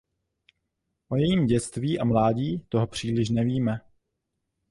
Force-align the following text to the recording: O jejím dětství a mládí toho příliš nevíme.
O 1.09 1.15
jejím 1.17 1.45
dětství 1.45 1.99
a 1.99 2.05
mládí 2.05 2.59
toho 2.69 2.87
příliš 2.87 3.29
nevíme. 3.29 3.81